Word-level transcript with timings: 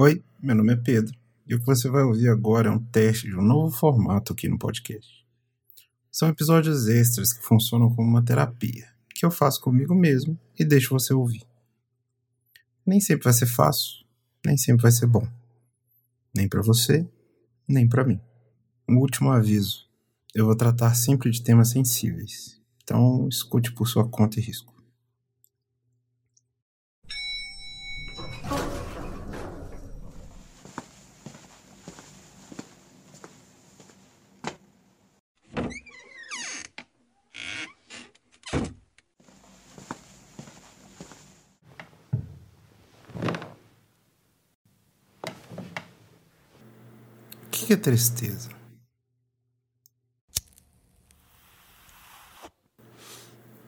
Oi, 0.00 0.22
meu 0.40 0.54
nome 0.54 0.74
é 0.74 0.76
Pedro 0.76 1.12
e 1.44 1.56
o 1.56 1.58
que 1.58 1.66
você 1.66 1.90
vai 1.90 2.04
ouvir 2.04 2.28
agora 2.28 2.68
é 2.68 2.70
um 2.70 2.78
teste 2.78 3.26
de 3.26 3.34
um 3.34 3.42
novo 3.42 3.76
formato 3.76 4.32
aqui 4.32 4.48
no 4.48 4.56
podcast. 4.56 5.26
São 6.08 6.28
episódios 6.28 6.86
extras 6.86 7.32
que 7.32 7.44
funcionam 7.44 7.92
como 7.92 8.08
uma 8.08 8.24
terapia, 8.24 8.86
que 9.12 9.26
eu 9.26 9.30
faço 9.32 9.60
comigo 9.60 9.96
mesmo 9.96 10.38
e 10.56 10.64
deixo 10.64 10.90
você 10.90 11.12
ouvir. 11.12 11.42
Nem 12.86 13.00
sempre 13.00 13.24
vai 13.24 13.32
ser 13.32 13.46
fácil, 13.46 14.06
nem 14.46 14.56
sempre 14.56 14.82
vai 14.82 14.92
ser 14.92 15.08
bom. 15.08 15.26
Nem 16.32 16.48
para 16.48 16.62
você, 16.62 17.04
nem 17.66 17.88
para 17.88 18.04
mim. 18.04 18.20
Um 18.88 18.98
último 18.98 19.32
aviso: 19.32 19.90
eu 20.32 20.46
vou 20.46 20.54
tratar 20.54 20.94
sempre 20.94 21.28
de 21.28 21.42
temas 21.42 21.70
sensíveis, 21.70 22.62
então 22.84 23.26
escute 23.28 23.72
por 23.72 23.88
sua 23.88 24.08
conta 24.08 24.38
e 24.38 24.42
risco. 24.44 24.77
Que 47.66 47.72
é 47.72 47.76
tristeza? 47.76 48.50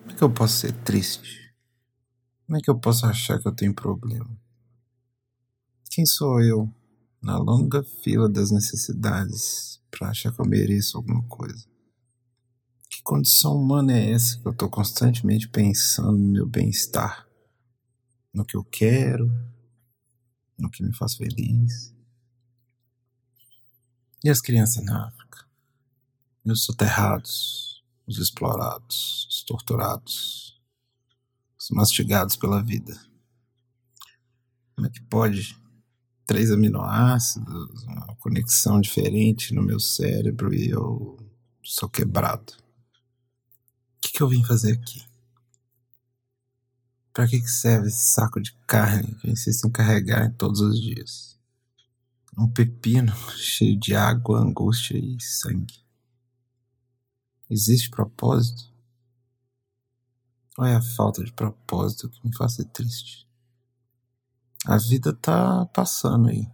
Como 0.00 0.10
é 0.10 0.14
que 0.14 0.22
eu 0.22 0.32
posso 0.32 0.56
ser 0.58 0.72
triste? 0.82 1.54
Como 2.46 2.58
é 2.58 2.60
que 2.60 2.70
eu 2.70 2.78
posso 2.78 3.06
achar 3.06 3.40
que 3.40 3.46
eu 3.46 3.54
tenho 3.54 3.74
problema? 3.74 4.30
Quem 5.90 6.04
sou 6.06 6.40
eu 6.40 6.72
na 7.22 7.38
longa 7.38 7.82
fila 7.82 8.28
das 8.28 8.50
necessidades 8.50 9.80
para 9.90 10.10
achar 10.10 10.32
que 10.32 10.40
eu 10.40 10.46
mereço 10.46 10.96
alguma 10.96 11.22
coisa? 11.24 11.64
Que 12.88 13.02
condição 13.02 13.56
humana 13.56 13.92
é 13.92 14.10
essa 14.10 14.38
que 14.40 14.46
eu 14.46 14.52
estou 14.52 14.68
constantemente 14.68 15.48
pensando 15.48 16.18
no 16.18 16.32
meu 16.32 16.46
bem-estar? 16.46 17.26
No 18.32 18.44
que 18.44 18.56
eu 18.56 18.64
quero? 18.64 19.30
No 20.58 20.70
que 20.70 20.82
me 20.82 20.94
faz 20.94 21.14
feliz? 21.14 21.99
E 24.22 24.28
as 24.28 24.40
crianças 24.40 24.84
na 24.84 25.06
África? 25.06 25.46
E 26.44 26.52
os 26.52 26.64
soterrados, 26.64 27.82
os 28.06 28.18
explorados, 28.18 29.26
os 29.30 29.42
torturados, 29.42 30.60
os 31.58 31.70
mastigados 31.70 32.36
pela 32.36 32.62
vida. 32.62 33.00
Como 34.74 34.86
é 34.86 34.90
que 34.90 35.00
pode 35.00 35.58
três 36.26 36.50
aminoácidos, 36.50 37.82
uma 37.84 38.14
conexão 38.16 38.78
diferente 38.78 39.54
no 39.54 39.62
meu 39.62 39.80
cérebro 39.80 40.52
e 40.52 40.68
eu 40.68 41.18
sou 41.62 41.88
quebrado? 41.88 42.52
O 43.96 44.00
que, 44.02 44.12
que 44.12 44.22
eu 44.22 44.28
vim 44.28 44.44
fazer 44.44 44.72
aqui? 44.72 45.02
Para 47.12 47.26
que, 47.26 47.40
que 47.40 47.50
serve 47.50 47.88
esse 47.88 48.12
saco 48.12 48.38
de 48.38 48.52
carne 48.66 49.14
que 49.14 49.28
eu 49.28 49.32
insisto 49.32 49.66
em 49.66 49.70
carregar 49.70 50.30
todos 50.34 50.60
os 50.60 50.78
dias? 50.78 51.39
Um 52.36 52.48
pepino 52.48 53.14
cheio 53.36 53.78
de 53.78 53.94
água, 53.94 54.40
angústia 54.40 54.96
e 54.96 55.20
sangue. 55.20 55.84
Existe 57.48 57.90
propósito? 57.90 58.70
Ou 60.56 60.64
é 60.64 60.76
a 60.76 60.82
falta 60.82 61.24
de 61.24 61.32
propósito 61.32 62.08
que 62.08 62.26
me 62.26 62.36
faz 62.36 62.54
ser 62.54 62.66
triste? 62.66 63.28
A 64.66 64.76
vida 64.76 65.12
tá 65.14 65.66
passando 65.66 66.28
aí. 66.28 66.46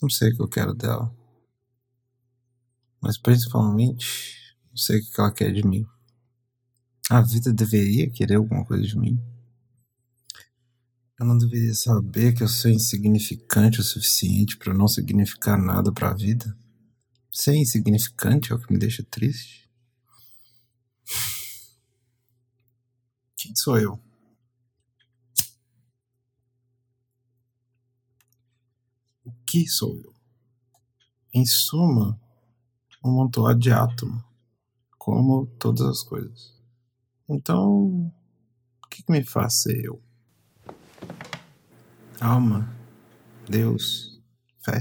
Não 0.00 0.08
sei 0.08 0.30
o 0.30 0.36
que 0.36 0.42
eu 0.42 0.48
quero 0.48 0.74
dela. 0.74 1.14
Mas 3.00 3.18
principalmente, 3.18 4.56
não 4.70 4.76
sei 4.76 5.00
o 5.00 5.10
que 5.10 5.20
ela 5.20 5.32
quer 5.32 5.52
de 5.52 5.66
mim. 5.66 5.86
A 7.10 7.20
vida 7.20 7.52
deveria 7.52 8.10
querer 8.10 8.36
alguma 8.36 8.64
coisa 8.64 8.86
de 8.86 8.96
mim. 8.96 9.20
Eu 11.20 11.26
não 11.26 11.36
deveria 11.36 11.74
saber 11.74 12.34
que 12.34 12.42
eu 12.42 12.48
sou 12.48 12.70
insignificante 12.70 13.78
o 13.78 13.84
suficiente 13.84 14.56
para 14.56 14.72
não 14.72 14.88
significar 14.88 15.58
nada 15.58 15.92
para 15.92 16.08
a 16.08 16.14
vida? 16.14 16.56
Ser 17.30 17.54
insignificante 17.56 18.50
é 18.50 18.54
o 18.54 18.58
que 18.58 18.72
me 18.72 18.78
deixa 18.78 19.02
triste. 19.02 19.70
Quem 23.36 23.54
sou 23.54 23.78
eu? 23.78 24.00
O 29.22 29.30
que 29.44 29.68
sou 29.68 29.94
eu? 29.98 30.14
Em 31.34 31.44
suma, 31.44 32.18
um 33.04 33.12
montoado 33.12 33.58
de 33.58 33.70
átomo, 33.70 34.24
como 34.96 35.46
todas 35.58 35.82
as 35.82 36.02
coisas. 36.02 36.58
Então, 37.28 38.10
o 38.82 38.88
que, 38.88 39.02
que 39.02 39.12
me 39.12 39.22
faz 39.22 39.60
ser 39.60 39.84
eu? 39.84 40.02
Alma, 42.20 42.70
Deus, 43.48 44.20
fé. 44.58 44.78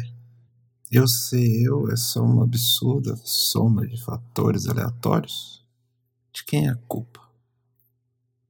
Eu 0.92 1.08
ser 1.08 1.64
eu 1.64 1.90
é 1.90 1.96
só 1.96 2.22
uma 2.22 2.44
absurda 2.44 3.16
soma 3.16 3.88
de 3.88 3.98
fatores 4.04 4.68
aleatórios? 4.68 5.66
De 6.34 6.44
quem 6.44 6.68
é 6.68 6.72
a 6.72 6.76
culpa? 6.76 7.22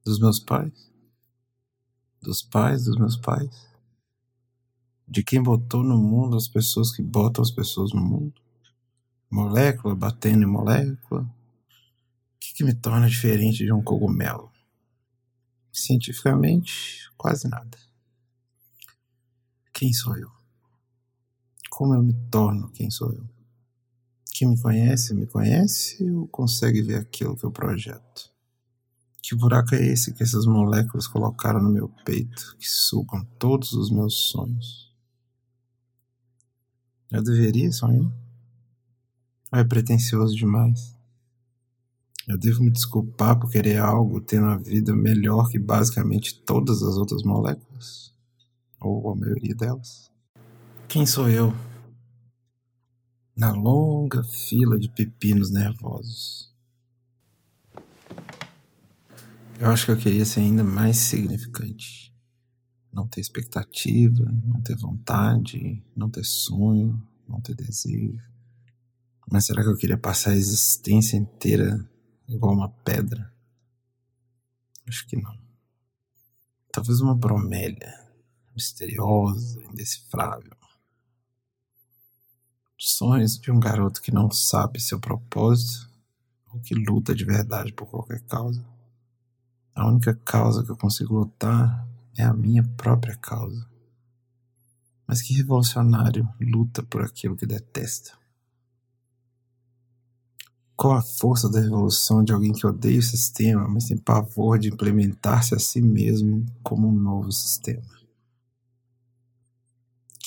Dos 0.04 0.18
meus 0.18 0.40
pais? 0.40 0.90
Dos 2.20 2.42
pais 2.42 2.86
dos 2.86 2.96
meus 2.96 3.16
pais? 3.16 3.68
De 5.06 5.22
quem 5.22 5.40
botou 5.40 5.84
no 5.84 5.96
mundo 5.96 6.36
as 6.36 6.48
pessoas 6.48 6.90
que 6.90 7.00
botam 7.00 7.42
as 7.42 7.52
pessoas 7.52 7.92
no 7.92 8.00
mundo? 8.00 8.42
Molécula 9.30 9.94
batendo 9.94 10.42
em 10.42 10.50
molécula? 10.50 11.22
O 11.22 12.38
que, 12.40 12.54
que 12.54 12.64
me 12.64 12.74
torna 12.74 13.08
diferente 13.08 13.64
de 13.64 13.72
um 13.72 13.84
cogumelo? 13.84 14.50
Cientificamente, 15.72 17.08
quase 17.16 17.46
nada. 17.46 17.78
Quem 19.80 19.94
sou 19.94 20.14
eu? 20.14 20.30
Como 21.70 21.94
eu 21.94 22.02
me 22.02 22.12
torno 22.30 22.70
quem 22.70 22.90
sou 22.90 23.10
eu? 23.14 23.26
Quem 24.30 24.46
me 24.46 24.60
conhece, 24.60 25.14
me 25.14 25.26
conhece 25.26 26.04
ou 26.10 26.28
consegue 26.28 26.82
ver 26.82 26.96
aquilo 26.96 27.34
que 27.34 27.44
eu 27.44 27.50
projeto? 27.50 28.30
Que 29.22 29.34
buraco 29.34 29.74
é 29.74 29.82
esse 29.82 30.12
que 30.12 30.22
essas 30.22 30.44
moléculas 30.44 31.06
colocaram 31.06 31.62
no 31.62 31.70
meu 31.70 31.88
peito, 32.04 32.58
que 32.58 32.68
sugam 32.68 33.24
todos 33.38 33.72
os 33.72 33.90
meus 33.90 34.28
sonhos? 34.28 34.94
Eu 37.10 37.22
deveria 37.22 37.72
sonhar? 37.72 38.12
Ou 39.50 39.58
é 39.58 39.64
pretensioso 39.64 40.36
demais? 40.36 40.94
Eu 42.28 42.36
devo 42.36 42.62
me 42.62 42.70
desculpar 42.70 43.40
por 43.40 43.50
querer 43.50 43.78
algo 43.78 44.20
tendo 44.20 44.48
a 44.48 44.58
vida 44.58 44.94
melhor 44.94 45.48
que 45.48 45.58
basicamente 45.58 46.38
todas 46.42 46.82
as 46.82 46.96
outras 46.98 47.22
moléculas? 47.22 48.10
Ou 48.80 49.10
a 49.10 49.14
maioria 49.16 49.54
delas. 49.54 50.10
Quem 50.88 51.06
sou 51.06 51.28
eu? 51.28 51.52
Na 53.36 53.52
longa 53.52 54.24
fila 54.24 54.78
de 54.78 54.88
pepinos 54.88 55.50
nervosos. 55.50 56.52
Eu 59.58 59.70
acho 59.70 59.84
que 59.84 59.92
eu 59.92 59.96
queria 59.96 60.24
ser 60.24 60.40
ainda 60.40 60.64
mais 60.64 60.96
significante. 60.96 62.12
Não 62.92 63.06
ter 63.06 63.20
expectativa, 63.20 64.24
não 64.44 64.60
ter 64.62 64.76
vontade, 64.76 65.84
não 65.94 66.10
ter 66.10 66.24
sonho, 66.24 67.00
não 67.28 67.40
ter 67.40 67.54
desejo. 67.54 68.18
Mas 69.30 69.46
será 69.46 69.62
que 69.62 69.68
eu 69.68 69.76
queria 69.76 69.98
passar 69.98 70.30
a 70.30 70.36
existência 70.36 71.16
inteira 71.16 71.88
igual 72.26 72.52
uma 72.52 72.68
pedra? 72.68 73.32
Acho 74.88 75.06
que 75.06 75.16
não. 75.16 75.38
Talvez 76.72 77.00
uma 77.00 77.14
bromélia 77.14 78.09
misteriosa, 78.60 79.58
indecifrável. 79.64 80.52
Sonhos 82.76 83.38
de 83.38 83.50
um 83.50 83.58
garoto 83.58 84.02
que 84.02 84.12
não 84.12 84.30
sabe 84.30 84.78
seu 84.78 85.00
propósito 85.00 85.88
ou 86.52 86.60
que 86.60 86.74
luta 86.74 87.14
de 87.14 87.24
verdade 87.24 87.72
por 87.72 87.86
qualquer 87.86 88.20
causa. 88.22 88.62
A 89.74 89.86
única 89.88 90.14
causa 90.14 90.62
que 90.62 90.70
eu 90.70 90.76
consigo 90.76 91.14
lutar 91.14 91.86
é 92.16 92.22
a 92.22 92.34
minha 92.34 92.62
própria 92.76 93.16
causa. 93.16 93.66
Mas 95.06 95.22
que 95.22 95.32
revolucionário 95.34 96.28
luta 96.38 96.82
por 96.82 97.02
aquilo 97.02 97.36
que 97.36 97.46
detesta? 97.46 98.12
Qual 100.76 100.94
a 100.94 101.02
força 101.02 101.48
da 101.48 101.60
revolução 101.60 102.24
de 102.24 102.32
alguém 102.32 102.52
que 102.52 102.66
odeia 102.66 102.98
o 102.98 103.02
sistema, 103.02 103.68
mas 103.68 103.86
tem 103.86 103.98
pavor 103.98 104.58
de 104.58 104.68
implementar-se 104.68 105.54
a 105.54 105.58
si 105.58 105.80
mesmo 105.82 106.46
como 106.62 106.88
um 106.88 106.92
novo 106.92 107.30
sistema? 107.30 107.99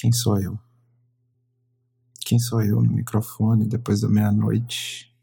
Quem 0.04 0.12
sou 0.12 0.38
eu? 0.38 0.60
Quem 2.20 2.38
sou 2.38 2.62
eu 2.62 2.82
no 2.82 2.92
microfone 2.92 3.66
depois 3.66 4.02
da 4.02 4.10
meia-noite, 4.10 5.16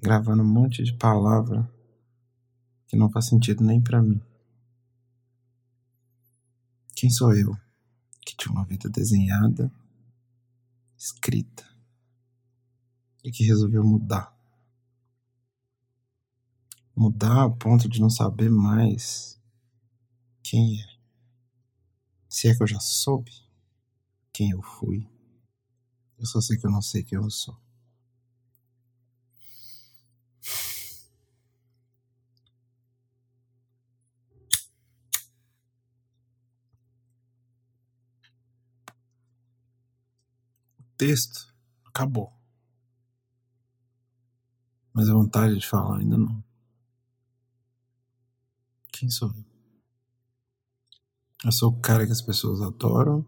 gravando 0.00 0.42
um 0.42 0.46
monte 0.46 0.82
de 0.82 0.94
palavra 0.94 1.70
que 2.86 2.96
não 2.96 3.10
faz 3.10 3.26
sentido 3.26 3.62
nem 3.62 3.82
para 3.82 4.00
mim? 4.02 4.22
Quem 6.96 7.10
sou 7.10 7.34
eu 7.34 7.54
que 8.24 8.34
tinha 8.34 8.54
uma 8.54 8.64
vida 8.64 8.88
desenhada, 8.88 9.70
escrita, 10.96 11.68
e 13.22 13.30
que 13.30 13.44
resolveu 13.44 13.84
mudar. 13.84 14.34
Mudar 16.96 17.42
ao 17.42 17.54
ponto 17.54 17.86
de 17.86 18.00
não 18.00 18.08
saber 18.08 18.50
mais 18.50 19.38
quem 20.42 20.80
é. 20.80 20.88
Se 22.30 22.48
é 22.48 22.56
que 22.56 22.62
eu 22.62 22.66
já 22.66 22.80
soube 22.80 23.43
quem 24.34 24.50
eu 24.50 24.60
fui. 24.60 25.08
Eu 26.18 26.26
só 26.26 26.40
sei 26.40 26.58
que 26.58 26.66
eu 26.66 26.70
não 26.70 26.82
sei 26.82 27.02
quem 27.02 27.16
eu 27.16 27.30
sou. 27.30 27.56
texto 40.96 41.52
acabou. 41.84 42.32
Mas 44.92 45.08
a 45.08 45.12
vontade 45.12 45.58
de 45.58 45.66
falar 45.66 45.98
ainda 45.98 46.16
não. 46.16 46.42
Quem 48.90 49.10
sou 49.10 49.28
eu? 49.28 49.44
Eu 51.44 51.52
sou 51.52 51.70
o 51.70 51.80
cara 51.80 52.06
que 52.06 52.12
as 52.12 52.22
pessoas 52.22 52.62
adoram? 52.62 53.26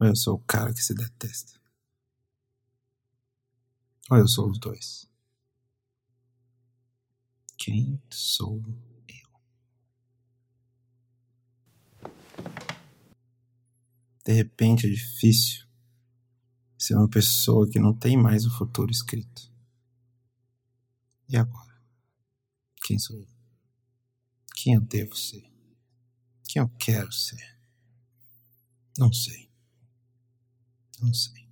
Eu 0.00 0.14
sou 0.16 0.34
o 0.34 0.44
cara 0.44 0.72
que 0.72 0.82
se 0.82 0.94
detesta? 0.94 1.60
Ou 4.10 4.18
eu 4.18 4.28
sou 4.28 4.50
os 4.50 4.58
dois? 4.58 5.08
Quem 7.56 8.00
sou 8.10 8.62
eu? 9.08 9.30
De 14.24 14.32
repente 14.32 14.86
é 14.86 14.90
difícil 14.90 15.66
ser 16.76 16.96
uma 16.96 17.08
pessoa 17.08 17.68
que 17.68 17.78
não 17.78 17.94
tem 17.94 18.16
mais 18.16 18.44
o 18.44 18.50
futuro 18.50 18.90
escrito. 18.90 19.50
E 21.28 21.36
agora? 21.36 21.74
Quem 22.82 22.98
sou 22.98 23.16
eu? 23.16 23.28
Quem 24.54 24.74
eu 24.74 24.80
devo 24.80 25.16
ser? 25.16 25.50
Quem 26.46 26.60
eu 26.60 26.68
quero 26.78 27.10
ser? 27.10 27.56
Não 28.98 29.12
sei. 29.12 29.43
Não 31.04 31.12
sei. 31.12 31.44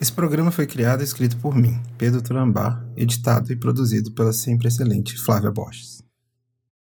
Esse 0.00 0.12
programa 0.12 0.50
foi 0.50 0.66
criado 0.66 1.02
e 1.02 1.04
escrito 1.04 1.36
por 1.36 1.54
mim, 1.54 1.78
Pedro 1.98 2.22
Turambá, 2.22 2.82
editado 2.96 3.52
e 3.52 3.56
produzido 3.56 4.10
pela 4.12 4.32
sempre 4.32 4.68
excelente 4.68 5.18
Flávia 5.18 5.50
Borges. 5.50 6.07